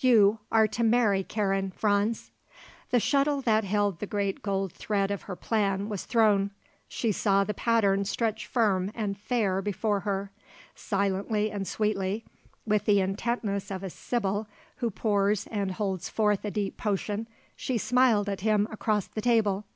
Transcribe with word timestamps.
You 0.00 0.40
are 0.50 0.66
to 0.66 0.82
marry 0.82 1.22
Karen, 1.22 1.70
Franz." 1.70 2.32
The 2.90 2.98
shuttle 2.98 3.40
that 3.42 3.62
held 3.62 4.00
the 4.00 4.06
great 4.08 4.42
gold 4.42 4.72
thread 4.72 5.12
of 5.12 5.22
her 5.30 5.36
plan 5.36 5.88
was 5.88 6.06
thrown. 6.06 6.50
She 6.88 7.12
saw 7.12 7.44
the 7.44 7.54
pattern 7.54 8.04
stretch 8.04 8.48
firm 8.48 8.90
and 8.96 9.16
fair 9.16 9.62
before 9.62 10.00
her. 10.00 10.32
Silently 10.74 11.52
and 11.52 11.68
sweetly, 11.68 12.24
with 12.66 12.84
the 12.84 12.98
intentness 12.98 13.70
of 13.70 13.84
a 13.84 13.90
sibyl 13.90 14.48
who 14.78 14.90
pours 14.90 15.46
and 15.52 15.70
holds 15.70 16.08
forth 16.08 16.44
a 16.44 16.50
deep 16.50 16.76
potion, 16.76 17.28
she 17.54 17.78
smiled 17.78 18.28
at 18.28 18.40
him 18.40 18.66
across 18.72 19.06
the 19.06 19.22
table. 19.22 19.66